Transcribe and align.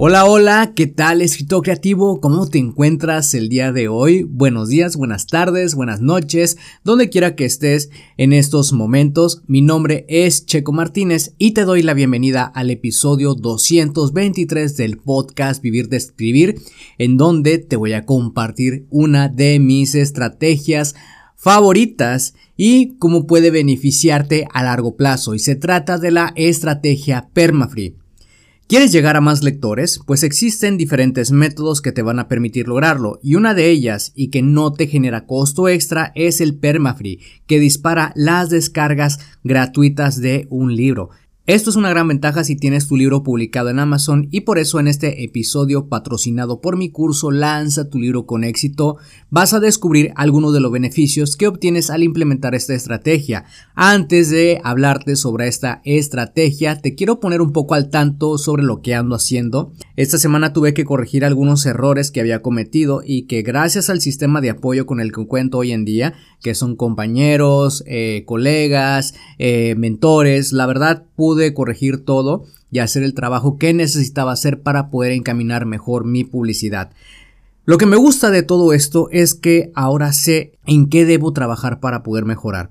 Hola, 0.00 0.26
hola, 0.26 0.74
¿qué 0.76 0.86
tal 0.86 1.22
escritor 1.22 1.64
creativo? 1.64 2.20
¿Cómo 2.20 2.48
te 2.48 2.58
encuentras 2.58 3.34
el 3.34 3.48
día 3.48 3.72
de 3.72 3.88
hoy? 3.88 4.22
Buenos 4.22 4.68
días, 4.68 4.94
buenas 4.94 5.26
tardes, 5.26 5.74
buenas 5.74 6.00
noches, 6.00 6.56
donde 6.84 7.10
quiera 7.10 7.34
que 7.34 7.44
estés 7.44 7.90
en 8.16 8.32
estos 8.32 8.72
momentos. 8.72 9.42
Mi 9.48 9.60
nombre 9.60 10.06
es 10.08 10.46
Checo 10.46 10.70
Martínez 10.70 11.34
y 11.36 11.50
te 11.50 11.64
doy 11.64 11.82
la 11.82 11.94
bienvenida 11.94 12.44
al 12.44 12.70
episodio 12.70 13.34
223 13.34 14.76
del 14.76 14.98
podcast 14.98 15.60
Vivir 15.62 15.88
de 15.88 15.96
Escribir, 15.96 16.60
en 16.98 17.16
donde 17.16 17.58
te 17.58 17.74
voy 17.74 17.94
a 17.94 18.06
compartir 18.06 18.86
una 18.90 19.26
de 19.26 19.58
mis 19.58 19.96
estrategias 19.96 20.94
favoritas 21.34 22.34
y 22.56 22.96
cómo 22.98 23.26
puede 23.26 23.50
beneficiarte 23.50 24.46
a 24.54 24.62
largo 24.62 24.94
plazo. 24.94 25.34
Y 25.34 25.40
se 25.40 25.56
trata 25.56 25.98
de 25.98 26.12
la 26.12 26.32
estrategia 26.36 27.30
Permafree. 27.32 27.96
¿Quieres 28.68 28.92
llegar 28.92 29.16
a 29.16 29.22
más 29.22 29.42
lectores? 29.42 29.98
Pues 30.04 30.22
existen 30.22 30.76
diferentes 30.76 31.32
métodos 31.32 31.80
que 31.80 31.90
te 31.90 32.02
van 32.02 32.18
a 32.18 32.28
permitir 32.28 32.68
lograrlo 32.68 33.18
y 33.22 33.34
una 33.34 33.54
de 33.54 33.70
ellas 33.70 34.12
y 34.14 34.28
que 34.28 34.42
no 34.42 34.74
te 34.74 34.86
genera 34.86 35.24
costo 35.24 35.70
extra 35.70 36.12
es 36.14 36.42
el 36.42 36.54
Permafree, 36.54 37.18
que 37.46 37.60
dispara 37.60 38.12
las 38.14 38.50
descargas 38.50 39.20
gratuitas 39.42 40.20
de 40.20 40.46
un 40.50 40.76
libro. 40.76 41.08
Esto 41.48 41.70
es 41.70 41.76
una 41.76 41.88
gran 41.88 42.06
ventaja 42.06 42.44
si 42.44 42.56
tienes 42.56 42.88
tu 42.88 42.94
libro 42.94 43.22
publicado 43.22 43.70
en 43.70 43.78
Amazon 43.78 44.28
y 44.30 44.42
por 44.42 44.58
eso 44.58 44.80
en 44.80 44.86
este 44.86 45.24
episodio 45.24 45.88
patrocinado 45.88 46.60
por 46.60 46.76
mi 46.76 46.90
curso 46.90 47.30
Lanza 47.30 47.88
tu 47.88 47.98
libro 47.98 48.26
con 48.26 48.44
éxito 48.44 48.98
vas 49.30 49.54
a 49.54 49.58
descubrir 49.58 50.12
algunos 50.14 50.52
de 50.52 50.60
los 50.60 50.70
beneficios 50.70 51.38
que 51.38 51.46
obtienes 51.46 51.88
al 51.88 52.02
implementar 52.02 52.54
esta 52.54 52.74
estrategia. 52.74 53.46
Antes 53.74 54.28
de 54.28 54.60
hablarte 54.62 55.16
sobre 55.16 55.48
esta 55.48 55.80
estrategia 55.86 56.82
te 56.82 56.94
quiero 56.94 57.18
poner 57.18 57.40
un 57.40 57.52
poco 57.52 57.72
al 57.72 57.88
tanto 57.88 58.36
sobre 58.36 58.62
lo 58.62 58.82
que 58.82 58.94
ando 58.94 59.16
haciendo. 59.16 59.72
Esta 59.96 60.18
semana 60.18 60.52
tuve 60.52 60.74
que 60.74 60.84
corregir 60.84 61.24
algunos 61.24 61.64
errores 61.64 62.10
que 62.10 62.20
había 62.20 62.42
cometido 62.42 63.00
y 63.02 63.22
que 63.22 63.40
gracias 63.40 63.88
al 63.88 64.02
sistema 64.02 64.42
de 64.42 64.50
apoyo 64.50 64.84
con 64.84 65.00
el 65.00 65.12
que 65.12 65.26
cuento 65.26 65.56
hoy 65.56 65.72
en 65.72 65.86
día 65.86 66.12
que 66.42 66.54
son 66.54 66.76
compañeros, 66.76 67.82
eh, 67.86 68.22
colegas, 68.26 69.14
eh, 69.38 69.74
mentores. 69.76 70.52
La 70.52 70.66
verdad 70.66 71.04
pude 71.16 71.37
corregir 71.54 72.04
todo 72.04 72.44
y 72.70 72.80
hacer 72.80 73.02
el 73.02 73.14
trabajo 73.14 73.58
que 73.58 73.72
necesitaba 73.72 74.32
hacer 74.32 74.62
para 74.62 74.90
poder 74.90 75.12
encaminar 75.12 75.66
mejor 75.66 76.04
mi 76.04 76.24
publicidad. 76.24 76.90
Lo 77.64 77.76
que 77.78 77.86
me 77.86 77.96
gusta 77.96 78.30
de 78.30 78.42
todo 78.42 78.72
esto 78.72 79.08
es 79.10 79.34
que 79.34 79.70
ahora 79.74 80.12
sé 80.12 80.52
en 80.66 80.88
qué 80.88 81.04
debo 81.04 81.32
trabajar 81.32 81.80
para 81.80 82.02
poder 82.02 82.24
mejorar. 82.24 82.70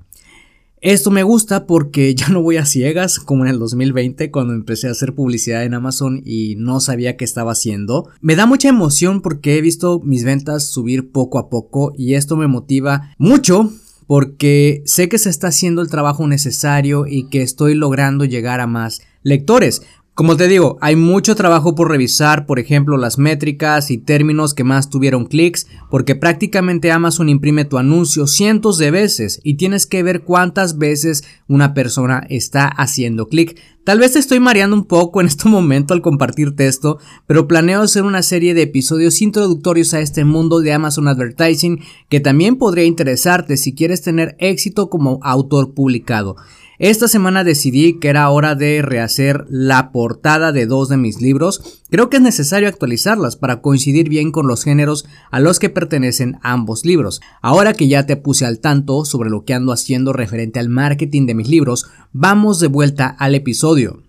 Esto 0.82 1.10
me 1.10 1.24
gusta 1.24 1.66
porque 1.66 2.14
ya 2.16 2.30
no 2.30 2.42
voy 2.42 2.58
a 2.58 2.66
ciegas 2.66 3.20
como 3.20 3.46
en 3.46 3.52
el 3.52 3.60
2020 3.60 4.32
cuando 4.32 4.54
empecé 4.54 4.88
a 4.88 4.92
hacer 4.92 5.16
publicidad 5.16 5.64
en 5.64 5.74
Amazon 5.74 6.22
y 6.26 6.56
no 6.58 6.80
sabía 6.80 7.18
qué 7.18 7.26
estaba 7.26 7.52
haciendo. 7.52 8.10
Me 8.22 8.36
da 8.36 8.46
mucha 8.46 8.70
emoción 8.70 9.22
porque 9.22 9.58
he 9.58 9.62
visto 9.62 10.00
mis 10.04 10.24
ventas 10.24 10.66
subir 10.66 11.12
poco 11.12 11.40
a 11.40 11.50
poco 11.50 11.94
y 11.98 12.14
esto 12.14 12.38
me 12.38 12.48
motiva 12.48 13.14
mucho 13.18 13.72
porque 14.08 14.82
sé 14.86 15.10
que 15.10 15.18
se 15.18 15.30
está 15.30 15.50
haciendo 15.50 15.82
el 15.82 15.90
trabajo 15.90 16.26
necesario 16.26 17.06
y 17.06 17.30
que 17.30 17.42
estoy 17.42 17.76
logrando 17.76 18.26
llegar 18.26 18.62
a 18.62 18.68
más 18.68 19.02
lectores. 19.22 19.84
Como 20.18 20.36
te 20.36 20.48
digo, 20.48 20.80
hay 20.82 20.96
mucho 20.96 21.36
trabajo 21.36 21.76
por 21.76 21.92
revisar, 21.92 22.48
por 22.48 22.58
ejemplo, 22.58 22.98
las 22.98 23.20
métricas 23.20 23.92
y 23.92 24.00
términos 24.00 24.56
que 24.56 24.64
más 24.64 24.90
tuvieron 24.90 25.28
clics, 25.28 25.68
porque 25.92 26.16
prácticamente 26.16 26.92
Amazon 26.92 27.30
imprime 27.30 27.66
tu 27.66 27.78
anuncio 27.78 28.26
cientos 28.26 28.80
de 28.80 28.90
veces 28.90 29.40
y 29.44 29.58
tienes 29.58 29.86
que 29.86 30.02
ver 30.02 30.24
cuántas 30.24 30.80
veces 30.80 31.24
una 31.48 31.76
persona 31.76 32.26
está 32.30 32.66
haciendo 32.68 33.28
clic. 33.28 33.62
Tal 33.84 34.00
vez 34.00 34.14
te 34.14 34.20
estoy 34.20 34.40
mareando 34.40 34.76
un 34.76 34.86
poco 34.86 35.22
en 35.22 35.28
este 35.28 35.50
momento 35.50 35.94
al 35.94 36.02
compartirte 36.02 36.66
esto, 36.66 36.98
pero 37.28 37.48
planeo 37.48 37.84
hacer 37.84 38.02
una 38.02 38.24
serie 38.24 38.56
de 38.56 38.64
episodios 38.64 39.22
introductorios 39.22 39.94
a 39.94 40.00
este 40.00 40.26
mundo 40.26 40.62
de 40.62 40.74
Amazon 40.74 41.08
Advertising 41.08 41.82
que 42.10 42.20
también 42.20 42.56
podría 42.56 42.86
interesarte 42.86 43.56
si 43.56 43.76
quieres 43.76 44.02
tener 44.02 44.36
éxito 44.40 44.90
como 44.90 45.20
autor 45.22 45.76
publicado. 45.76 46.38
Esta 46.80 47.08
semana 47.08 47.44
decidí 47.44 47.98
que 47.98 48.08
era 48.08 48.30
hora 48.30 48.54
de 48.54 48.84
rehacer 48.84 49.46
la 49.50 49.92
portada 49.92 50.52
de 50.52 50.68
dos 50.68 50.90
de 50.90 50.98
mis 50.98 51.20
libros. 51.22 51.82
Creo 51.90 52.12
que 52.12 52.18
es 52.18 52.24
necesario 52.24 52.70
actualizarlas 52.70 53.36
para 53.36 53.62
coincidir 53.62 54.10
bien 54.10 54.32
con 54.32 54.48
los 54.48 54.64
géneros 54.64 55.08
a 55.32 55.40
los 55.40 55.58
que 55.58 55.70
pertenecen 55.70 56.38
ambos 56.44 56.86
libros. 56.86 57.20
Ahora 57.42 57.74
que 57.74 57.88
ya 57.88 58.06
te 58.06 58.16
puse 58.16 58.46
al 58.46 58.60
tanto 58.60 59.06
sobre 59.06 59.32
lo 59.32 59.44
que 59.44 59.56
ando 59.56 59.72
haciendo 59.72 60.14
referente 60.14 60.60
al 60.60 60.70
marketing 60.70 61.26
de 61.26 61.34
mis 61.34 61.50
libros, 61.50 61.88
vamos 62.14 62.60
de 62.60 62.68
vuelta 62.68 63.08
al 63.08 63.34
episodio. 63.34 64.04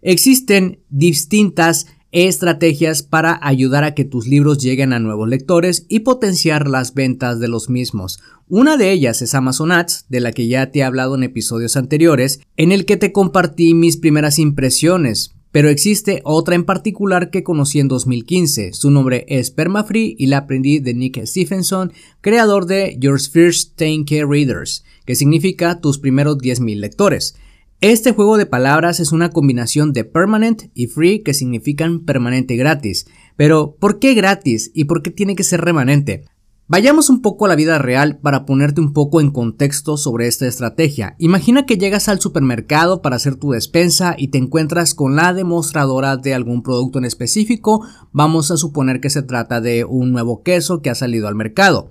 Existen 0.00 0.80
distintas 0.88 1.88
estrategias 2.24 3.02
para 3.02 3.38
ayudar 3.42 3.84
a 3.84 3.94
que 3.94 4.06
tus 4.06 4.26
libros 4.26 4.56
lleguen 4.56 4.94
a 4.94 4.98
nuevos 4.98 5.28
lectores 5.28 5.84
y 5.90 6.00
potenciar 6.00 6.66
las 6.66 6.94
ventas 6.94 7.40
de 7.40 7.48
los 7.48 7.68
mismos. 7.68 8.20
Una 8.48 8.78
de 8.78 8.90
ellas 8.90 9.20
es 9.20 9.34
Amazon 9.34 9.70
Ads, 9.70 10.06
de 10.08 10.20
la 10.20 10.32
que 10.32 10.48
ya 10.48 10.70
te 10.70 10.78
he 10.78 10.82
hablado 10.84 11.14
en 11.14 11.24
episodios 11.24 11.76
anteriores, 11.76 12.40
en 12.56 12.72
el 12.72 12.86
que 12.86 12.96
te 12.96 13.12
compartí 13.12 13.74
mis 13.74 13.98
primeras 13.98 14.38
impresiones, 14.38 15.36
pero 15.52 15.68
existe 15.68 16.20
otra 16.24 16.54
en 16.54 16.64
particular 16.64 17.30
que 17.30 17.42
conocí 17.42 17.80
en 17.80 17.88
2015. 17.88 18.72
Su 18.72 18.90
nombre 18.90 19.24
es 19.28 19.50
Permafree 19.50 20.14
y 20.18 20.26
la 20.26 20.38
aprendí 20.38 20.80
de 20.80 20.94
Nick 20.94 21.24
Stephenson, 21.24 21.92
creador 22.20 22.66
de 22.66 22.96
Your 22.98 23.20
First 23.20 23.80
10K 23.80 24.28
Readers, 24.28 24.84
que 25.04 25.14
significa 25.14 25.80
tus 25.80 25.98
primeros 25.98 26.38
10.000 26.38 26.78
lectores. 26.78 27.36
Este 27.82 28.12
juego 28.12 28.38
de 28.38 28.46
palabras 28.46 29.00
es 29.00 29.12
una 29.12 29.28
combinación 29.28 29.92
de 29.92 30.04
permanent 30.04 30.70
y 30.72 30.86
free 30.86 31.22
que 31.22 31.34
significan 31.34 32.06
permanente 32.06 32.56
gratis. 32.56 33.06
Pero, 33.36 33.76
¿por 33.78 33.98
qué 33.98 34.14
gratis 34.14 34.70
y 34.72 34.84
por 34.84 35.02
qué 35.02 35.10
tiene 35.10 35.36
que 35.36 35.44
ser 35.44 35.60
remanente? 35.60 36.24
Vayamos 36.68 37.10
un 37.10 37.20
poco 37.20 37.44
a 37.44 37.48
la 37.48 37.54
vida 37.54 37.76
real 37.78 38.16
para 38.16 38.46
ponerte 38.46 38.80
un 38.80 38.94
poco 38.94 39.20
en 39.20 39.30
contexto 39.30 39.98
sobre 39.98 40.26
esta 40.26 40.46
estrategia. 40.46 41.16
Imagina 41.18 41.66
que 41.66 41.76
llegas 41.76 42.08
al 42.08 42.18
supermercado 42.18 43.02
para 43.02 43.16
hacer 43.16 43.36
tu 43.36 43.50
despensa 43.50 44.14
y 44.16 44.28
te 44.28 44.38
encuentras 44.38 44.94
con 44.94 45.14
la 45.14 45.34
demostradora 45.34 46.16
de 46.16 46.32
algún 46.32 46.62
producto 46.62 46.98
en 46.98 47.04
específico. 47.04 47.86
Vamos 48.10 48.50
a 48.50 48.56
suponer 48.56 49.00
que 49.00 49.10
se 49.10 49.22
trata 49.22 49.60
de 49.60 49.84
un 49.84 50.12
nuevo 50.12 50.42
queso 50.42 50.80
que 50.80 50.88
ha 50.88 50.94
salido 50.94 51.28
al 51.28 51.34
mercado. 51.34 51.90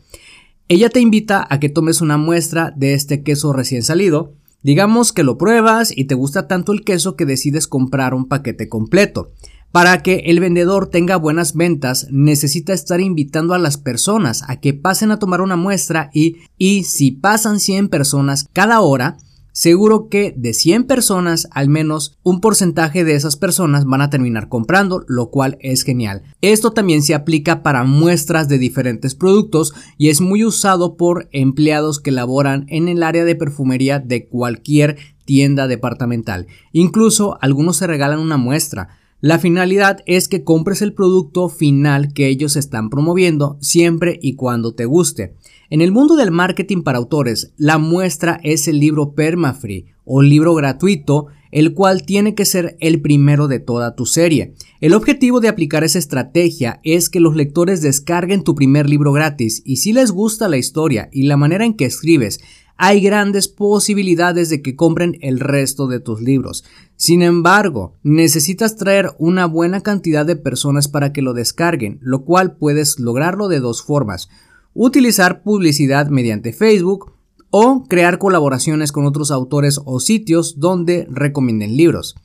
Ella 0.67 0.89
te 0.89 0.99
invita 0.99 1.45
a 1.47 1.59
que 1.59 1.69
tomes 1.69 2.01
una 2.01 2.17
muestra 2.17 2.73
de 2.75 2.95
este 2.95 3.21
queso 3.21 3.53
recién 3.53 3.83
salido 3.83 4.33
Digamos 4.65 5.13
que 5.13 5.21
lo 5.21 5.37
pruebas 5.37 5.95
y 5.95 6.05
te 6.05 6.15
gusta 6.15 6.47
tanto 6.47 6.73
el 6.73 6.83
queso 6.83 7.15
que 7.15 7.27
decides 7.27 7.67
comprar 7.67 8.15
un 8.15 8.27
paquete 8.27 8.67
completo. 8.67 9.31
Para 9.71 10.01
que 10.01 10.23
el 10.25 10.39
vendedor 10.39 10.87
tenga 10.87 11.17
buenas 11.17 11.53
ventas, 11.53 12.07
necesita 12.09 12.73
estar 12.73 12.99
invitando 12.99 13.53
a 13.53 13.59
las 13.59 13.77
personas 13.77 14.41
a 14.47 14.59
que 14.59 14.73
pasen 14.73 15.11
a 15.11 15.19
tomar 15.19 15.41
una 15.41 15.55
muestra 15.55 16.09
y, 16.15 16.37
y 16.57 16.85
si 16.85 17.11
pasan 17.11 17.59
100 17.59 17.89
personas 17.89 18.49
cada 18.53 18.79
hora, 18.79 19.17
seguro 19.55 20.09
que 20.09 20.33
de 20.35 20.53
100 20.53 20.83
personas, 20.83 21.47
al 21.51 21.69
menos 21.69 22.17
un 22.23 22.41
porcentaje 22.41 23.05
de 23.05 23.15
esas 23.15 23.37
personas 23.37 23.85
van 23.85 24.01
a 24.01 24.09
terminar 24.09 24.49
comprando, 24.49 25.05
lo 25.07 25.31
cual 25.31 25.57
es 25.61 25.83
genial. 25.83 26.23
Esto 26.41 26.71
también 26.71 27.01
se 27.01 27.15
aplica 27.15 27.63
para 27.63 27.85
muestras 27.85 28.49
de 28.49 28.57
diferentes 28.57 29.15
productos 29.15 29.73
y 29.97 30.09
es 30.09 30.19
muy 30.19 30.43
usado 30.43 30.97
por 30.97 31.29
empleados 31.31 32.01
que 32.01 32.11
laboran 32.11 32.65
en 32.67 32.89
el 32.89 33.01
área 33.01 33.23
de 33.23 33.35
perfumería 33.35 33.99
de 33.99 34.27
cualquier 34.27 34.97
tienda 35.23 35.67
departamental. 35.67 36.47
Incluso 36.73 37.37
algunos 37.41 37.77
se 37.77 37.87
regalan 37.87 38.19
una 38.19 38.37
muestra. 38.37 38.89
La 39.25 39.39
finalidad 39.39 40.03
es 40.05 40.27
que 40.27 40.43
compres 40.43 40.83
el 40.83 40.93
producto 40.93 41.49
final 41.49 42.13
que 42.13 42.27
ellos 42.27 42.55
están 42.55 42.91
promoviendo 42.91 43.57
siempre 43.59 44.19
y 44.21 44.35
cuando 44.35 44.75
te 44.75 44.85
guste. 44.85 45.33
En 45.71 45.81
el 45.81 45.91
mundo 45.91 46.15
del 46.15 46.29
marketing 46.29 46.83
para 46.83 46.99
autores, 46.99 47.51
la 47.57 47.79
muestra 47.79 48.39
es 48.43 48.67
el 48.67 48.79
libro 48.79 49.15
Permafree 49.15 49.87
o 50.03 50.21
libro 50.21 50.53
gratuito 50.53 51.25
el 51.55 51.73
cual 51.73 52.03
tiene 52.03 52.35
que 52.35 52.43
ser 52.43 52.75
el 52.81 53.01
primero 53.01 53.47
de 53.47 53.59
toda 53.59 53.95
tu 53.95 54.05
serie. 54.05 54.53
El 54.81 54.93
objetivo 54.93 55.39
de 55.39 55.47
aplicar 55.47 55.85
esa 55.85 55.99
estrategia 55.99 56.81
es 56.83 57.09
que 57.09 57.21
los 57.21 57.33
lectores 57.33 57.81
descarguen 57.81 58.43
tu 58.43 58.55
primer 58.55 58.89
libro 58.89 59.13
gratis 59.13 59.61
y 59.63 59.77
si 59.77 59.93
les 59.93 60.11
gusta 60.11 60.49
la 60.49 60.57
historia 60.57 61.07
y 61.13 61.23
la 61.23 61.37
manera 61.37 61.65
en 61.65 61.75
que 61.75 61.85
escribes, 61.85 62.41
hay 62.77 63.01
grandes 63.01 63.47
posibilidades 63.47 64.49
de 64.49 64.61
que 64.61 64.75
compren 64.75 65.17
el 65.21 65.39
resto 65.39 65.87
de 65.87 65.99
tus 65.99 66.21
libros. 66.21 66.65
Sin 66.97 67.21
embargo, 67.21 67.93
necesitas 68.03 68.75
traer 68.75 69.11
una 69.17 69.45
buena 69.45 69.81
cantidad 69.81 70.25
de 70.25 70.35
personas 70.35 70.87
para 70.87 71.13
que 71.13 71.21
lo 71.21 71.33
descarguen, 71.33 71.99
lo 72.01 72.23
cual 72.23 72.57
puedes 72.57 72.99
lograrlo 72.99 73.47
de 73.47 73.59
dos 73.59 73.81
formas. 73.81 74.29
Utilizar 74.73 75.41
publicidad 75.41 76.09
mediante 76.09 76.51
Facebook 76.51 77.13
o 77.49 77.85
crear 77.87 78.17
colaboraciones 78.17 78.91
con 78.91 79.05
otros 79.05 79.31
autores 79.31 79.79
o 79.85 80.01
sitios 80.01 80.59
donde 80.59 81.07
recomienden 81.09 81.77
libros. 81.77 82.15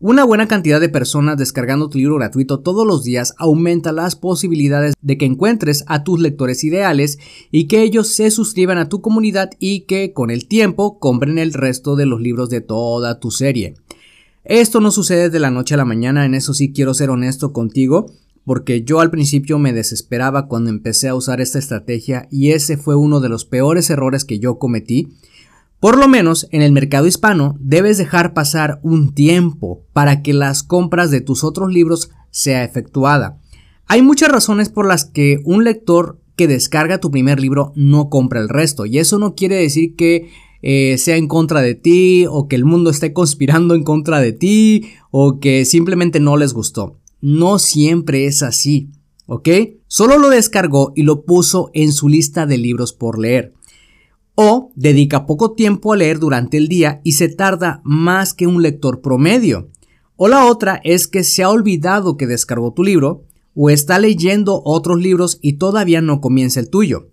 Una 0.00 0.22
buena 0.22 0.46
cantidad 0.46 0.80
de 0.80 0.88
personas 0.88 1.38
descargando 1.38 1.88
tu 1.88 1.98
libro 1.98 2.14
gratuito 2.14 2.60
todos 2.60 2.86
los 2.86 3.02
días 3.02 3.34
aumenta 3.36 3.90
las 3.90 4.14
posibilidades 4.14 4.94
de 5.02 5.18
que 5.18 5.24
encuentres 5.24 5.82
a 5.88 6.04
tus 6.04 6.20
lectores 6.20 6.62
ideales 6.62 7.18
y 7.50 7.66
que 7.66 7.82
ellos 7.82 8.06
se 8.06 8.30
suscriban 8.30 8.78
a 8.78 8.88
tu 8.88 9.00
comunidad 9.00 9.50
y 9.58 9.80
que 9.86 10.12
con 10.12 10.30
el 10.30 10.46
tiempo 10.46 11.00
compren 11.00 11.36
el 11.36 11.52
resto 11.52 11.96
de 11.96 12.06
los 12.06 12.20
libros 12.20 12.48
de 12.48 12.60
toda 12.60 13.18
tu 13.18 13.32
serie. 13.32 13.74
Esto 14.44 14.80
no 14.80 14.92
sucede 14.92 15.30
de 15.30 15.40
la 15.40 15.50
noche 15.50 15.74
a 15.74 15.78
la 15.78 15.84
mañana, 15.84 16.24
en 16.24 16.34
eso 16.34 16.54
sí 16.54 16.72
quiero 16.72 16.94
ser 16.94 17.10
honesto 17.10 17.52
contigo, 17.52 18.06
porque 18.44 18.84
yo 18.84 19.00
al 19.00 19.10
principio 19.10 19.58
me 19.58 19.72
desesperaba 19.72 20.46
cuando 20.46 20.70
empecé 20.70 21.08
a 21.08 21.16
usar 21.16 21.40
esta 21.40 21.58
estrategia 21.58 22.28
y 22.30 22.52
ese 22.52 22.76
fue 22.76 22.94
uno 22.94 23.18
de 23.18 23.30
los 23.30 23.44
peores 23.44 23.90
errores 23.90 24.24
que 24.24 24.38
yo 24.38 24.60
cometí 24.60 25.08
por 25.80 25.96
lo 25.96 26.08
menos 26.08 26.48
en 26.50 26.62
el 26.62 26.72
mercado 26.72 27.06
hispano 27.06 27.56
debes 27.60 27.98
dejar 27.98 28.34
pasar 28.34 28.80
un 28.82 29.14
tiempo 29.14 29.84
para 29.92 30.22
que 30.22 30.32
las 30.32 30.62
compras 30.64 31.10
de 31.10 31.20
tus 31.20 31.44
otros 31.44 31.72
libros 31.72 32.10
sea 32.30 32.64
efectuada. 32.64 33.38
Hay 33.86 34.02
muchas 34.02 34.30
razones 34.30 34.70
por 34.70 34.86
las 34.86 35.04
que 35.04 35.40
un 35.44 35.62
lector 35.64 36.20
que 36.36 36.48
descarga 36.48 36.98
tu 36.98 37.10
primer 37.10 37.40
libro 37.40 37.72
no 37.76 38.10
compra 38.10 38.40
el 38.40 38.48
resto 38.48 38.86
y 38.86 38.98
eso 38.98 39.18
no 39.18 39.34
quiere 39.34 39.56
decir 39.56 39.94
que 39.94 40.30
eh, 40.62 40.98
sea 40.98 41.16
en 41.16 41.28
contra 41.28 41.62
de 41.62 41.76
ti 41.76 42.26
o 42.28 42.48
que 42.48 42.56
el 42.56 42.64
mundo 42.64 42.90
esté 42.90 43.12
conspirando 43.12 43.74
en 43.74 43.84
contra 43.84 44.20
de 44.20 44.32
ti 44.32 44.90
o 45.12 45.38
que 45.38 45.64
simplemente 45.64 46.18
no 46.18 46.36
les 46.36 46.52
gustó. 46.52 46.98
No 47.20 47.60
siempre 47.60 48.26
es 48.26 48.42
así, 48.42 48.90
¿ok? 49.26 49.48
Solo 49.86 50.18
lo 50.18 50.28
descargó 50.28 50.92
y 50.96 51.02
lo 51.02 51.24
puso 51.24 51.70
en 51.72 51.92
su 51.92 52.08
lista 52.08 52.46
de 52.46 52.58
libros 52.58 52.92
por 52.92 53.18
leer 53.18 53.54
o 54.40 54.70
dedica 54.76 55.26
poco 55.26 55.54
tiempo 55.54 55.92
a 55.92 55.96
leer 55.96 56.20
durante 56.20 56.58
el 56.58 56.68
día 56.68 57.00
y 57.02 57.14
se 57.14 57.28
tarda 57.28 57.80
más 57.82 58.34
que 58.34 58.46
un 58.46 58.62
lector 58.62 59.00
promedio. 59.00 59.68
O 60.14 60.28
la 60.28 60.46
otra 60.46 60.80
es 60.84 61.08
que 61.08 61.24
se 61.24 61.42
ha 61.42 61.50
olvidado 61.50 62.16
que 62.16 62.28
descargó 62.28 62.72
tu 62.72 62.84
libro 62.84 63.24
o 63.56 63.68
está 63.68 63.98
leyendo 63.98 64.62
otros 64.64 65.00
libros 65.00 65.40
y 65.42 65.54
todavía 65.54 66.02
no 66.02 66.20
comienza 66.20 66.60
el 66.60 66.70
tuyo. 66.70 67.08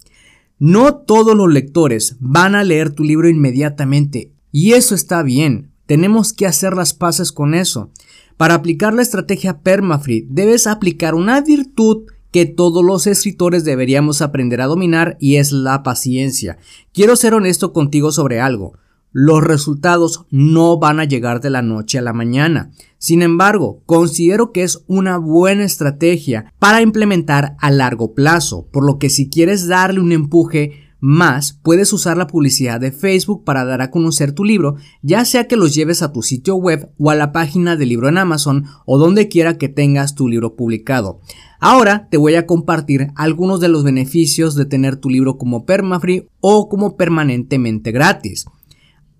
No 0.59 0.97
todos 0.97 1.35
los 1.35 1.51
lectores 1.51 2.15
van 2.19 2.53
a 2.53 2.63
leer 2.63 2.91
tu 2.91 3.03
libro 3.03 3.27
inmediatamente 3.27 4.31
y 4.51 4.73
eso 4.73 4.93
está 4.93 5.23
bien. 5.23 5.71
Tenemos 5.87 6.31
que 6.31 6.45
hacer 6.45 6.75
las 6.75 6.93
paces 6.93 7.31
con 7.31 7.55
eso. 7.55 7.89
Para 8.37 8.53
aplicar 8.53 8.93
la 8.93 9.01
estrategia 9.01 9.61
Permafree 9.61 10.27
debes 10.29 10.67
aplicar 10.67 11.15
una 11.15 11.41
virtud 11.41 12.03
que 12.35 12.45
todos 12.45 12.83
los 12.83 13.07
escritores 13.07 13.63
deberíamos 13.63 14.21
aprender 14.21 14.59
a 14.59 14.65
dominar 14.65 15.15
y 15.21 15.37
es 15.37 15.53
la 15.53 15.83
paciencia. 15.83 16.57
Quiero 16.91 17.15
ser 17.15 17.33
honesto 17.33 17.71
contigo 17.71 18.11
sobre 18.11 18.41
algo. 18.41 18.73
Los 19.13 19.41
resultados 19.41 20.25
no 20.31 20.77
van 20.77 20.99
a 20.99 21.05
llegar 21.05 21.39
de 21.39 21.49
la 21.49 21.61
noche 21.61 21.97
a 21.97 22.01
la 22.01 22.11
mañana. 22.11 22.71
Sin 22.97 23.21
embargo, 23.21 23.83
considero 23.85 24.51
que 24.51 24.63
es 24.63 24.83
una 24.87 25.17
buena 25.17 25.63
estrategia 25.63 26.53
para 26.59 26.81
implementar 26.81 27.55
a 27.57 27.71
largo 27.71 28.13
plazo, 28.13 28.67
por 28.69 28.85
lo 28.85 28.99
que 28.99 29.09
si 29.09 29.29
quieres 29.29 29.69
darle 29.69 30.01
un 30.01 30.11
empuje 30.11 30.84
más, 31.05 31.59
puedes 31.61 31.93
usar 31.93 32.17
la 32.17 32.25
publicidad 32.25 32.79
de 32.81 32.91
Facebook 32.91 33.43
para 33.43 33.63
dar 33.63 33.83
a 33.83 33.91
conocer 33.91 34.31
tu 34.31 34.43
libro, 34.43 34.77
ya 35.03 35.23
sea 35.23 35.47
que 35.47 35.55
los 35.55 35.75
lleves 35.75 36.01
a 36.01 36.11
tu 36.11 36.23
sitio 36.23 36.55
web 36.55 36.89
o 36.97 37.11
a 37.11 37.15
la 37.15 37.31
página 37.31 37.75
del 37.75 37.89
libro 37.89 38.09
en 38.09 38.17
Amazon 38.17 38.65
o 38.87 38.97
donde 38.97 39.27
quiera 39.27 39.59
que 39.59 39.69
tengas 39.69 40.15
tu 40.15 40.27
libro 40.27 40.55
publicado. 40.55 41.19
Ahora 41.59 42.07
te 42.09 42.17
voy 42.17 42.33
a 42.33 42.47
compartir 42.47 43.09
algunos 43.15 43.59
de 43.59 43.67
los 43.67 43.83
beneficios 43.83 44.55
de 44.55 44.65
tener 44.65 44.95
tu 44.95 45.11
libro 45.11 45.37
como 45.37 45.63
permafree 45.67 46.27
o 46.39 46.69
como 46.69 46.97
permanentemente 46.97 47.91
gratis. 47.91 48.45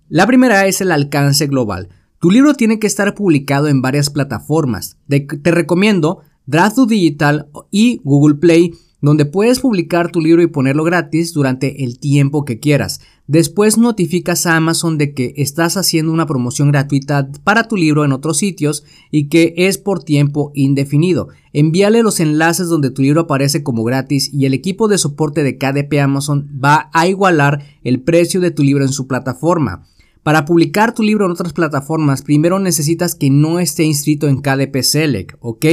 La 0.08 0.26
primera 0.26 0.66
es 0.66 0.80
el 0.80 0.90
alcance 0.90 1.46
global. 1.46 1.88
Tu 2.18 2.32
libro 2.32 2.54
tiene 2.54 2.80
que 2.80 2.88
estar 2.88 3.14
publicado 3.14 3.68
en 3.68 3.80
varias 3.80 4.10
plataformas. 4.10 4.96
te 5.08 5.50
recomiendo 5.52 6.22
Draft 6.46 6.78
Digital 6.88 7.48
y 7.70 8.00
Google 8.02 8.38
Play 8.38 8.72
donde 9.06 9.24
puedes 9.24 9.60
publicar 9.60 10.10
tu 10.10 10.20
libro 10.20 10.42
y 10.42 10.48
ponerlo 10.48 10.82
gratis 10.82 11.32
durante 11.32 11.84
el 11.84 12.00
tiempo 12.00 12.44
que 12.44 12.58
quieras. 12.58 13.00
Después 13.28 13.78
notificas 13.78 14.46
a 14.46 14.56
Amazon 14.56 14.98
de 14.98 15.14
que 15.14 15.32
estás 15.36 15.76
haciendo 15.76 16.12
una 16.12 16.26
promoción 16.26 16.72
gratuita 16.72 17.28
para 17.44 17.68
tu 17.68 17.76
libro 17.76 18.04
en 18.04 18.10
otros 18.10 18.38
sitios 18.38 18.82
y 19.12 19.28
que 19.28 19.54
es 19.56 19.78
por 19.78 20.02
tiempo 20.02 20.50
indefinido. 20.54 21.28
Envíale 21.52 22.02
los 22.02 22.18
enlaces 22.18 22.68
donde 22.68 22.90
tu 22.90 23.02
libro 23.02 23.22
aparece 23.22 23.62
como 23.62 23.84
gratis 23.84 24.28
y 24.32 24.44
el 24.44 24.54
equipo 24.54 24.88
de 24.88 24.98
soporte 24.98 25.44
de 25.44 25.56
KDP 25.56 26.00
Amazon 26.00 26.50
va 26.62 26.90
a 26.92 27.06
igualar 27.06 27.62
el 27.84 28.00
precio 28.00 28.40
de 28.40 28.50
tu 28.50 28.64
libro 28.64 28.84
en 28.84 28.92
su 28.92 29.06
plataforma. 29.06 29.86
Para 30.24 30.44
publicar 30.44 30.96
tu 30.96 31.04
libro 31.04 31.26
en 31.26 31.30
otras 31.30 31.52
plataformas, 31.52 32.22
primero 32.22 32.58
necesitas 32.58 33.14
que 33.14 33.30
no 33.30 33.60
esté 33.60 33.84
inscrito 33.84 34.26
en 34.26 34.40
KDP 34.40 34.82
Select, 34.82 35.36
¿ok? 35.38 35.64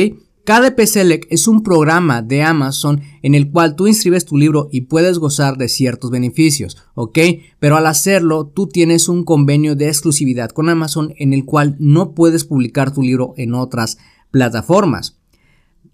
KDP 0.45 0.85
Select 0.85 1.31
es 1.31 1.47
un 1.47 1.63
programa 1.63 2.21
de 2.21 2.43
Amazon 2.43 3.01
en 3.21 3.33
el 3.33 3.49
cual 3.49 3.77
tú 3.77 3.87
inscribes 3.87 4.25
tu 4.25 4.37
libro 4.37 4.67
y 4.73 4.81
puedes 4.81 5.17
gozar 5.17 5.57
de 5.57 5.69
ciertos 5.69 6.11
beneficios, 6.11 6.77
¿ok? 6.95 7.17
Pero 7.59 7.77
al 7.77 7.87
hacerlo, 7.87 8.51
tú 8.53 8.67
tienes 8.67 9.07
un 9.07 9.23
convenio 9.23 9.77
de 9.77 9.87
exclusividad 9.87 10.49
con 10.49 10.67
Amazon 10.67 11.13
en 11.17 11.31
el 11.31 11.45
cual 11.45 11.77
no 11.79 12.13
puedes 12.13 12.43
publicar 12.43 12.93
tu 12.93 13.01
libro 13.01 13.33
en 13.37 13.53
otras 13.53 13.97
plataformas. 14.31 15.17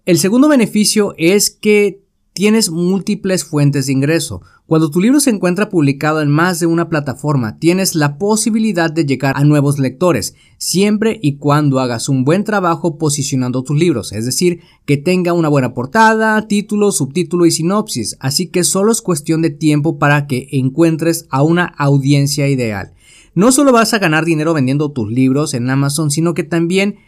El 0.06 0.18
segundo 0.18 0.48
beneficio 0.48 1.14
es 1.20 1.52
que 1.52 2.02
tienes 2.40 2.72
múltiples 2.72 3.44
fuentes 3.44 3.88
de 3.88 3.92
ingreso. 3.92 4.42
Cuando 4.66 4.90
tu 4.90 5.02
libro 5.02 5.20
se 5.20 5.30
encuentra 5.30 5.68
publicado 5.68 6.22
en 6.22 6.30
más 6.30 6.62
de 6.62 6.68
una 6.68 6.88
plataforma, 6.88 7.60
tienes 7.60 7.96
la 7.96 8.18
posibilidad 8.18 8.90
de 8.90 9.06
llegar 9.06 9.36
a 9.36 9.44
nuevos 9.44 9.78
lectores, 9.78 10.36
siempre 10.58 11.20
y 11.22 11.36
cuando 11.36 11.82
hagas 11.82 12.08
un 12.08 12.24
buen 12.24 12.46
trabajo 12.46 12.98
posicionando 12.98 13.62
tus 13.62 13.78
libros, 13.78 14.14
es 14.14 14.24
decir, 14.24 14.62
que 14.86 14.96
tenga 14.96 15.34
una 15.34 15.50
buena 15.50 15.74
portada, 15.74 16.48
título, 16.48 16.94
subtítulo 16.94 17.46
y 17.46 17.52
sinopsis, 17.52 18.16
así 18.22 18.48
que 18.48 18.64
solo 18.64 18.94
es 18.94 19.02
cuestión 19.02 19.42
de 19.42 19.50
tiempo 19.50 20.00
para 20.00 20.26
que 20.26 20.48
encuentres 20.54 21.28
a 21.30 21.44
una 21.44 21.66
audiencia 21.66 22.48
ideal. 22.48 22.94
No 23.36 23.52
solo 23.52 23.74
vas 23.74 23.94
a 23.94 24.00
ganar 24.00 24.24
dinero 24.24 24.54
vendiendo 24.54 24.94
tus 24.94 25.12
libros 25.12 25.54
en 25.54 25.70
Amazon, 25.70 26.10
sino 26.10 26.34
que 26.34 26.44
también 26.44 27.00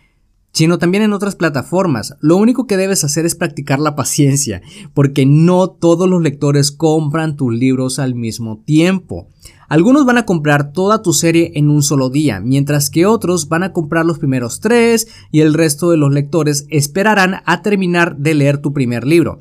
sino 0.52 0.78
también 0.78 1.04
en 1.04 1.14
otras 1.14 1.36
plataformas. 1.36 2.16
Lo 2.20 2.38
único 2.38 2.68
que 2.68 2.78
debes 2.78 3.04
hacer 3.04 3.26
es 3.26 3.36
practicar 3.36 3.80
la 3.80 3.96
paciencia, 3.96 4.62
porque 4.94 5.26
no 5.26 5.70
todos 5.70 6.10
los 6.10 6.22
lectores 6.22 6.72
compran 6.72 7.36
tus 7.36 7.54
libros 7.54 8.00
al 8.00 8.16
mismo 8.16 8.58
tiempo. 8.58 9.28
Algunos 9.70 10.06
van 10.06 10.18
a 10.18 10.26
comprar 10.26 10.74
toda 10.74 11.02
tu 11.02 11.14
serie 11.14 11.54
en 11.56 11.70
un 11.70 11.82
solo 11.82 12.10
día, 12.10 12.42
mientras 12.42 12.90
que 12.90 13.06
otros 13.06 13.48
van 13.48 13.64
a 13.64 13.72
comprar 13.72 14.06
los 14.06 14.20
primeros 14.20 14.60
tres 14.60 15.08
y 15.32 15.40
el 15.40 15.54
resto 15.54 15.90
de 15.90 15.98
los 15.98 16.12
lectores 16.12 16.66
esperarán 16.70 17.36
a 17.46 17.62
terminar 17.62 18.18
de 18.18 18.34
leer 18.34 18.58
tu 18.58 18.74
primer 18.74 19.08
libro. 19.08 19.40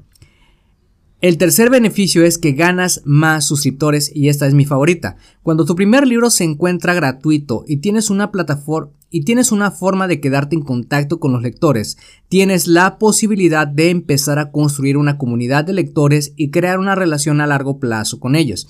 El 1.20 1.36
tercer 1.36 1.68
beneficio 1.68 2.24
es 2.24 2.38
que 2.38 2.52
ganas 2.52 3.02
más 3.04 3.44
suscriptores 3.44 4.10
y 4.14 4.30
esta 4.30 4.46
es 4.46 4.54
mi 4.54 4.64
favorita. 4.64 5.16
Cuando 5.42 5.66
tu 5.66 5.76
primer 5.76 6.06
libro 6.06 6.30
se 6.30 6.44
encuentra 6.44 6.94
gratuito 6.94 7.64
y 7.68 7.76
tienes 7.78 8.08
una 8.08 8.32
plataforma 8.32 8.92
y 9.10 9.24
tienes 9.24 9.52
una 9.52 9.70
forma 9.70 10.08
de 10.08 10.18
quedarte 10.18 10.56
en 10.56 10.62
contacto 10.62 11.20
con 11.20 11.32
los 11.32 11.42
lectores, 11.42 11.98
tienes 12.30 12.68
la 12.68 12.96
posibilidad 12.96 13.66
de 13.66 13.90
empezar 13.90 14.38
a 14.38 14.50
construir 14.50 14.96
una 14.96 15.18
comunidad 15.18 15.64
de 15.64 15.74
lectores 15.74 16.32
y 16.36 16.50
crear 16.50 16.78
una 16.78 16.94
relación 16.94 17.42
a 17.42 17.46
largo 17.46 17.78
plazo 17.78 18.18
con 18.18 18.34
ellos. 18.34 18.68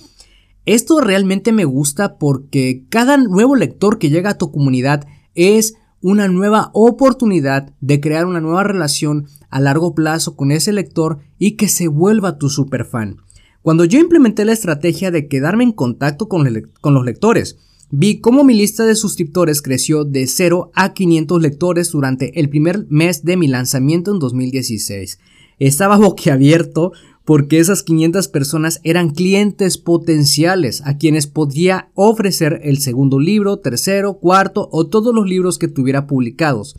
Esto 0.66 1.00
realmente 1.00 1.52
me 1.52 1.64
gusta 1.64 2.18
porque 2.18 2.84
cada 2.88 3.16
nuevo 3.16 3.54
lector 3.54 3.98
que 3.98 4.10
llega 4.10 4.30
a 4.30 4.38
tu 4.38 4.50
comunidad 4.50 5.06
es 5.36 5.74
una 6.00 6.26
nueva 6.26 6.70
oportunidad 6.72 7.72
de 7.80 8.00
crear 8.00 8.26
una 8.26 8.40
nueva 8.40 8.64
relación 8.64 9.26
a 9.50 9.60
largo 9.60 9.94
plazo 9.94 10.36
con 10.36 10.52
ese 10.52 10.72
lector 10.72 11.18
y 11.38 11.52
que 11.52 11.68
se 11.68 11.88
vuelva 11.88 12.38
tu 12.38 12.48
superfan. 12.48 13.18
Cuando 13.62 13.84
yo 13.84 13.98
implementé 13.98 14.44
la 14.44 14.52
estrategia 14.52 15.10
de 15.10 15.28
quedarme 15.28 15.64
en 15.64 15.72
contacto 15.72 16.28
con, 16.28 16.44
los 16.44 17.04
lectores, 17.04 17.58
vi 17.90 18.20
cómo 18.20 18.42
mi 18.42 18.54
lista 18.54 18.86
de 18.86 18.94
suscriptores 18.94 19.60
creció 19.60 20.04
de 20.04 20.26
0 20.26 20.70
a 20.74 20.94
500 20.94 21.42
lectores 21.42 21.90
durante 21.90 22.40
el 22.40 22.48
primer 22.48 22.86
mes 22.88 23.22
de 23.24 23.36
mi 23.36 23.48
lanzamiento 23.48 24.12
en 24.12 24.18
2016. 24.18 25.18
Estaba 25.58 25.98
boquiabierto 25.98 26.92
porque 27.26 27.58
esas 27.58 27.82
500 27.82 28.28
personas 28.28 28.80
eran 28.82 29.10
clientes 29.10 29.76
potenciales 29.76 30.82
a 30.86 30.96
quienes 30.96 31.26
podía 31.26 31.90
ofrecer 31.94 32.60
el 32.64 32.78
segundo 32.78 33.20
libro, 33.20 33.58
tercero, 33.58 34.14
cuarto 34.14 34.70
o 34.72 34.86
todos 34.86 35.14
los 35.14 35.28
libros 35.28 35.58
que 35.58 35.68
tuviera 35.68 36.06
publicados. 36.06 36.76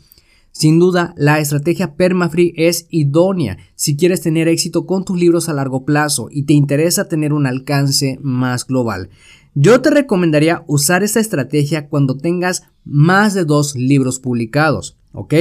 Sin 0.52 0.78
duda, 0.78 1.14
la 1.16 1.40
estrategia 1.40 1.94
Permafree 1.96 2.52
es 2.56 2.86
idónea 2.90 3.56
si 3.74 3.96
quieres 3.96 4.20
tener 4.20 4.48
éxito 4.48 4.86
con 4.86 5.04
tus 5.04 5.18
libros 5.18 5.48
a 5.48 5.54
largo 5.54 5.84
plazo 5.84 6.28
y 6.30 6.44
te 6.44 6.52
interesa 6.52 7.08
tener 7.08 7.32
un 7.32 7.46
alcance 7.46 8.18
más 8.22 8.66
global. 8.66 9.08
Yo 9.54 9.80
te 9.80 9.90
recomendaría 9.90 10.62
usar 10.66 11.02
esta 11.02 11.20
estrategia 11.20 11.88
cuando 11.88 12.16
tengas 12.16 12.64
más 12.84 13.34
de 13.34 13.44
dos 13.44 13.74
libros 13.74 14.18
publicados, 14.18 14.98
¿ok? 15.12 15.34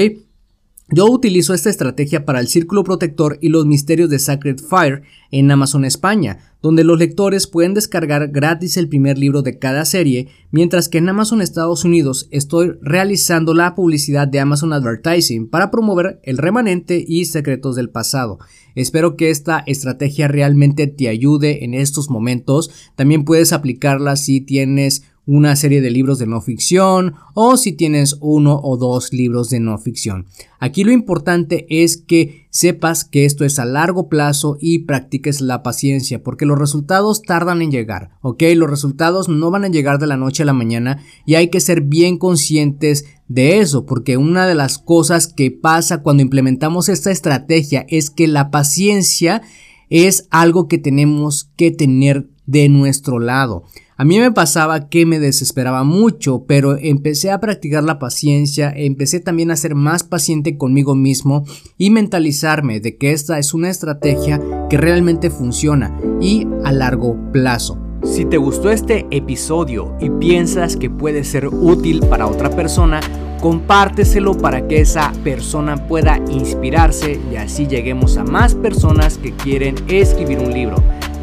Yo 0.93 1.05
utilizo 1.10 1.53
esta 1.53 1.69
estrategia 1.69 2.25
para 2.25 2.41
el 2.41 2.50
Círculo 2.50 2.83
Protector 2.83 3.38
y 3.39 3.48
los 3.48 3.65
Misterios 3.65 4.10
de 4.10 4.19
Sacred 4.19 4.60
Fire 4.60 5.03
en 5.31 5.50
Amazon 5.50 5.86
España, 5.86 6.39
donde 6.62 6.83
los 6.83 7.00
lectores 7.00 7.48
pueden 7.48 7.74
descargar 7.74 8.27
gratis 8.27 8.75
el 8.75 8.89
primer 8.89 9.17
libro 9.17 9.41
de 9.41 9.57
cada 9.57 9.86
serie, 9.86 10.27
mientras 10.51 10.89
que 10.89 10.98
en 10.98 11.07
Amazon 11.07 11.41
Estados 11.41 11.86
Unidos 11.86 12.27
estoy 12.29 12.74
realizando 12.81 13.53
la 13.53 13.74
publicidad 13.74 14.27
de 14.27 14.41
Amazon 14.41 14.74
Advertising 14.74 15.48
para 15.48 15.71
promover 15.71 16.19
el 16.24 16.38
remanente 16.38 17.01
y 17.07 17.24
secretos 17.24 17.77
del 17.77 17.89
pasado. 17.89 18.39
Espero 18.75 19.15
que 19.15 19.29
esta 19.29 19.63
estrategia 19.65 20.27
realmente 20.27 20.88
te 20.88 21.07
ayude 21.07 21.63
en 21.63 21.74
estos 21.74 22.10
momentos. 22.10 22.69
También 22.95 23.24
puedes 23.24 23.53
aplicarla 23.53 24.17
si 24.17 24.41
tienes 24.41 25.03
una 25.25 25.55
serie 25.55 25.81
de 25.81 25.91
libros 25.91 26.19
de 26.19 26.25
no 26.25 26.41
ficción 26.41 27.13
o 27.33 27.55
si 27.55 27.73
tienes 27.73 28.17
uno 28.21 28.59
o 28.61 28.77
dos 28.77 29.13
libros 29.13 29.49
de 29.49 29.59
no 29.59 29.77
ficción. 29.77 30.25
Aquí 30.59 30.83
lo 30.83 30.91
importante 30.91 31.65
es 31.69 31.97
que 31.97 32.47
sepas 32.49 33.05
que 33.05 33.25
esto 33.25 33.45
es 33.45 33.59
a 33.59 33.65
largo 33.65 34.09
plazo 34.09 34.57
y 34.59 34.79
practiques 34.79 35.41
la 35.41 35.63
paciencia 35.63 36.23
porque 36.23 36.45
los 36.45 36.57
resultados 36.57 37.21
tardan 37.21 37.61
en 37.61 37.71
llegar, 37.71 38.11
¿ok? 38.21 38.43
Los 38.55 38.69
resultados 38.69 39.29
no 39.29 39.51
van 39.51 39.63
a 39.63 39.69
llegar 39.69 39.99
de 39.99 40.07
la 40.07 40.17
noche 40.17 40.43
a 40.43 40.47
la 40.47 40.53
mañana 40.53 41.03
y 41.25 41.35
hay 41.35 41.49
que 41.49 41.59
ser 41.59 41.81
bien 41.81 42.17
conscientes 42.17 43.05
de 43.27 43.59
eso 43.59 43.85
porque 43.85 44.17
una 44.17 44.47
de 44.47 44.55
las 44.55 44.79
cosas 44.79 45.27
que 45.27 45.51
pasa 45.51 46.01
cuando 46.01 46.23
implementamos 46.23 46.89
esta 46.89 47.11
estrategia 47.11 47.85
es 47.89 48.09
que 48.09 48.27
la 48.27 48.49
paciencia 48.51 49.41
es 49.89 50.27
algo 50.31 50.67
que 50.67 50.77
tenemos 50.77 51.51
que 51.57 51.69
tener 51.69 52.29
de 52.45 52.69
nuestro 52.69 53.19
lado. 53.19 53.65
A 54.01 54.03
mí 54.03 54.17
me 54.17 54.31
pasaba 54.31 54.89
que 54.89 55.05
me 55.05 55.20
desesperaba 55.20 55.84
mucho, 55.84 56.46
pero 56.48 56.75
empecé 56.75 57.29
a 57.29 57.39
practicar 57.39 57.84
la 57.84 58.00
paciencia, 58.00 58.74
empecé 58.75 59.20
también 59.20 59.51
a 59.51 59.55
ser 59.55 59.75
más 59.75 60.03
paciente 60.03 60.58
conmigo 60.58 60.96
mismo 60.96 61.46
y 61.77 61.91
mentalizarme 61.91 62.79
de 62.79 62.98
que 62.98 63.12
esta 63.12 63.38
es 63.38 63.53
una 63.53 63.70
estrategia 63.70 64.41
que 64.72 64.77
realmente 64.77 65.29
funciona 65.29 65.96
y 66.20 66.48
a 66.63 66.72
largo 66.72 67.15
plazo. 67.31 67.77
Si 68.03 68.25
te 68.25 68.38
gustó 68.38 68.72
este 68.72 69.05
episodio 69.12 69.96
y 70.00 70.10
piensas 70.10 70.77
que 70.77 70.89
puede 70.89 71.24
ser 71.24 71.50
útil 71.50 72.00
para 72.10 72.25
otra 72.25 72.50
persona, 72.50 73.01
compárteselo 73.39 74.36
para 74.36 74.67
que 74.67 74.81
esa 74.81 75.13
persona 75.24 75.88
pueda 75.88 76.17
inspirarse 76.31 77.20
y 77.31 77.36
así 77.36 77.67
lleguemos 77.67 78.17
a 78.17 78.24
más 78.24 78.55
personas 78.55 79.20
que 79.20 79.36
quieren 79.36 79.75
escribir 79.88 80.39
un 80.39 80.51
libro. 80.51 80.81